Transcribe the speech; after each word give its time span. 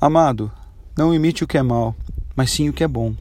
Amado, 0.00 0.50
não 0.96 1.14
imite 1.14 1.44
o 1.44 1.46
que 1.46 1.58
é 1.58 1.62
mal, 1.62 1.94
mas 2.34 2.50
sim 2.50 2.70
o 2.70 2.72
que 2.72 2.82
é 2.82 2.88
bom. 2.88 3.14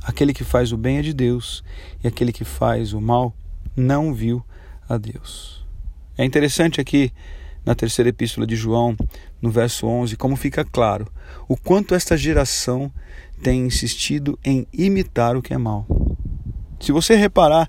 Aquele 0.00 0.32
que 0.32 0.44
faz 0.44 0.70
o 0.70 0.76
bem 0.76 0.98
é 0.98 1.02
de 1.02 1.12
Deus, 1.12 1.64
e 2.04 2.06
aquele 2.06 2.32
que 2.32 2.44
faz 2.44 2.92
o 2.92 3.00
mal 3.00 3.34
não 3.76 4.14
viu 4.14 4.40
a 4.88 4.96
Deus. 4.96 5.66
É 6.16 6.24
interessante 6.24 6.80
aqui 6.80 7.12
na 7.66 7.74
terceira 7.74 8.10
epístola 8.10 8.46
de 8.46 8.54
João, 8.54 8.96
no 9.42 9.50
verso 9.50 9.88
11, 9.88 10.16
como 10.16 10.36
fica 10.36 10.64
claro 10.64 11.10
o 11.48 11.56
quanto 11.56 11.96
esta 11.96 12.16
geração 12.16 12.92
tem 13.42 13.66
insistido 13.66 14.38
em 14.44 14.68
imitar 14.72 15.36
o 15.36 15.42
que 15.42 15.52
é 15.52 15.58
mal. 15.58 15.84
Se 16.78 16.92
você 16.92 17.16
reparar 17.16 17.68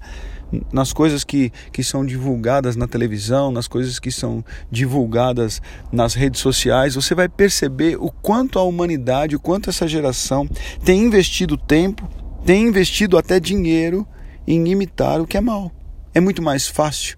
nas 0.72 0.92
coisas 0.94 1.24
que, 1.24 1.52
que 1.72 1.84
são 1.84 2.06
divulgadas 2.06 2.76
na 2.76 2.88
televisão, 2.88 3.52
nas 3.52 3.68
coisas 3.68 4.00
que 4.00 4.12
são 4.12 4.44
divulgadas 4.70 5.62
nas 5.92 6.14
redes 6.14 6.42
sociais, 6.42 6.96
você 6.96 7.16
vai 7.16 7.30
perceber 7.30 7.98
o 8.00 8.12
quanto 8.12 8.60
a 8.60 8.64
humanidade, 8.64 9.36
o 9.36 9.40
quanto 9.40 9.70
essa 9.70 9.88
geração 9.88 10.48
tem 10.84 11.04
investido 11.04 11.58
tempo, 11.58 12.10
tem 12.46 12.68
investido 12.68 13.18
até 13.18 13.40
dinheiro 13.40 14.08
em 14.48 14.68
imitar 14.68 15.22
o 15.22 15.28
que 15.28 15.38
é 15.38 15.42
mal. 15.42 15.72
É 16.14 16.20
muito 16.20 16.42
mais 16.42 16.68
fácil 16.68 17.18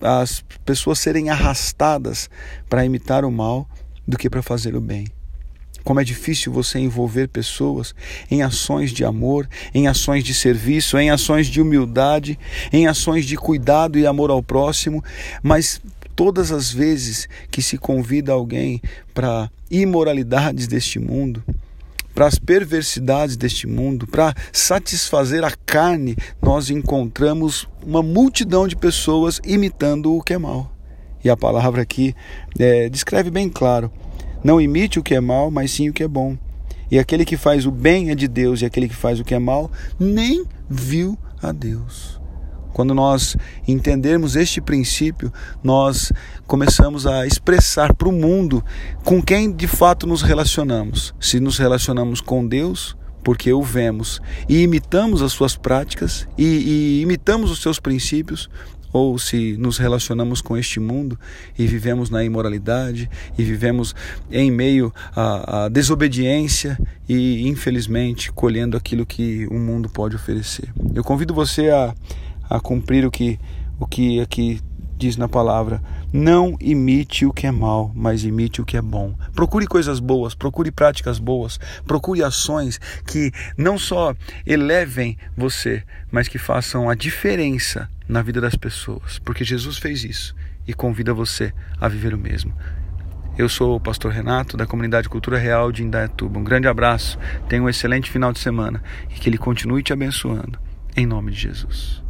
as 0.00 0.44
pessoas 0.64 0.98
serem 0.98 1.30
arrastadas 1.30 2.28
para 2.68 2.84
imitar 2.84 3.24
o 3.24 3.30
mal 3.30 3.68
do 4.06 4.16
que 4.16 4.28
para 4.28 4.42
fazer 4.42 4.76
o 4.76 4.80
bem. 4.80 5.06
Como 5.84 6.00
é 6.00 6.04
difícil 6.04 6.52
você 6.52 6.78
envolver 6.78 7.28
pessoas 7.28 7.94
em 8.30 8.42
ações 8.42 8.92
de 8.92 9.04
amor, 9.04 9.48
em 9.74 9.88
ações 9.88 10.24
de 10.24 10.34
serviço, 10.34 10.98
em 10.98 11.10
ações 11.10 11.46
de 11.46 11.60
humildade, 11.60 12.38
em 12.72 12.86
ações 12.86 13.24
de 13.24 13.36
cuidado 13.36 13.98
e 13.98 14.06
amor 14.06 14.30
ao 14.30 14.42
próximo, 14.42 15.02
mas 15.42 15.80
todas 16.14 16.52
as 16.52 16.70
vezes 16.70 17.28
que 17.50 17.62
se 17.62 17.78
convida 17.78 18.32
alguém 18.32 18.80
para 19.14 19.50
imoralidades 19.70 20.66
deste 20.66 20.98
mundo, 20.98 21.42
para 22.14 22.26
as 22.26 22.38
perversidades 22.38 23.36
deste 23.36 23.66
mundo, 23.66 24.06
para 24.06 24.34
satisfazer 24.52 25.44
a 25.44 25.52
carne, 25.64 26.16
nós 26.42 26.68
encontramos 26.68 27.66
uma 27.82 28.02
multidão 28.02 28.68
de 28.68 28.76
pessoas 28.76 29.40
imitando 29.44 30.14
o 30.14 30.22
que 30.22 30.34
é 30.34 30.38
mal. 30.38 30.70
E 31.24 31.30
a 31.30 31.36
palavra 31.36 31.82
aqui 31.82 32.14
é, 32.58 32.88
descreve 32.88 33.30
bem 33.30 33.48
claro 33.48 33.90
não 34.42 34.60
imite 34.60 34.98
o 34.98 35.02
que 35.02 35.14
é 35.14 35.20
mal, 35.20 35.50
mas 35.50 35.70
sim 35.70 35.88
o 35.88 35.92
que 35.92 36.02
é 36.02 36.08
bom. 36.08 36.36
E 36.90 36.98
aquele 36.98 37.24
que 37.24 37.36
faz 37.36 37.66
o 37.66 37.70
bem 37.70 38.10
é 38.10 38.14
de 38.14 38.26
Deus, 38.26 38.62
e 38.62 38.64
aquele 38.64 38.88
que 38.88 38.96
faz 38.96 39.20
o 39.20 39.24
que 39.24 39.34
é 39.34 39.38
mal 39.38 39.70
nem 39.98 40.44
viu 40.68 41.16
a 41.42 41.52
Deus. 41.52 42.20
Quando 42.72 42.94
nós 42.94 43.36
entendermos 43.66 44.36
este 44.36 44.60
princípio, 44.60 45.32
nós 45.62 46.12
começamos 46.46 47.06
a 47.06 47.26
expressar 47.26 47.94
para 47.94 48.08
o 48.08 48.12
mundo 48.12 48.64
com 49.04 49.20
quem 49.20 49.52
de 49.52 49.66
fato 49.66 50.06
nos 50.06 50.22
relacionamos. 50.22 51.14
Se 51.20 51.40
nos 51.40 51.58
relacionamos 51.58 52.20
com 52.20 52.46
Deus, 52.46 52.96
porque 53.22 53.52
o 53.52 53.62
vemos 53.62 54.20
e 54.48 54.62
imitamos 54.62 55.20
as 55.22 55.32
suas 55.32 55.56
práticas 55.56 56.26
e, 56.38 56.44
e 56.44 57.02
imitamos 57.02 57.50
os 57.50 57.60
seus 57.60 57.78
princípios, 57.78 58.48
ou 58.92 59.18
se 59.18 59.56
nos 59.56 59.78
relacionamos 59.78 60.40
com 60.40 60.56
este 60.56 60.80
mundo 60.80 61.18
e 61.58 61.66
vivemos 61.66 62.10
na 62.10 62.24
imoralidade 62.24 63.08
e 63.38 63.44
vivemos 63.44 63.94
em 64.30 64.50
meio 64.50 64.92
à, 65.14 65.64
à 65.64 65.68
desobediência 65.68 66.78
e, 67.08 67.46
infelizmente, 67.48 68.32
colhendo 68.32 68.76
aquilo 68.76 69.06
que 69.06 69.46
o 69.48 69.58
mundo 69.58 69.88
pode 69.88 70.16
oferecer. 70.16 70.72
Eu 70.94 71.04
convido 71.04 71.34
você 71.34 71.70
a, 71.70 71.94
a 72.48 72.60
cumprir 72.60 73.06
o 73.06 73.10
que, 73.10 73.38
o 73.78 73.86
que 73.86 74.20
aqui 74.20 74.60
diz 75.00 75.16
na 75.16 75.28
palavra: 75.28 75.82
não 76.12 76.56
imite 76.60 77.24
o 77.24 77.32
que 77.32 77.46
é 77.46 77.50
mal, 77.50 77.90
mas 77.94 78.22
imite 78.24 78.60
o 78.60 78.64
que 78.64 78.76
é 78.76 78.82
bom. 78.82 79.14
Procure 79.34 79.66
coisas 79.66 79.98
boas, 79.98 80.34
procure 80.34 80.70
práticas 80.70 81.18
boas, 81.18 81.58
procure 81.86 82.22
ações 82.22 82.78
que 83.06 83.32
não 83.56 83.78
só 83.78 84.14
elevem 84.46 85.16
você, 85.36 85.82
mas 86.12 86.28
que 86.28 86.38
façam 86.38 86.90
a 86.90 86.94
diferença 86.94 87.88
na 88.10 88.22
vida 88.22 88.40
das 88.40 88.56
pessoas, 88.56 89.20
porque 89.20 89.44
Jesus 89.44 89.78
fez 89.78 90.02
isso 90.04 90.34
e 90.66 90.74
convida 90.74 91.14
você 91.14 91.52
a 91.80 91.88
viver 91.88 92.12
o 92.12 92.18
mesmo. 92.18 92.52
Eu 93.38 93.48
sou 93.48 93.76
o 93.76 93.80
pastor 93.80 94.12
Renato, 94.12 94.56
da 94.56 94.66
comunidade 94.66 95.08
Cultura 95.08 95.38
Real 95.38 95.70
de 95.70 95.84
Indaiatuba. 95.84 96.38
Um 96.38 96.44
grande 96.44 96.66
abraço, 96.66 97.18
tenha 97.48 97.62
um 97.62 97.68
excelente 97.68 98.10
final 98.10 98.32
de 98.32 98.40
semana 98.40 98.82
e 99.08 99.14
que 99.14 99.28
Ele 99.28 99.38
continue 99.38 99.82
te 99.82 99.92
abençoando. 99.92 100.58
Em 100.96 101.06
nome 101.06 101.30
de 101.30 101.38
Jesus. 101.38 102.02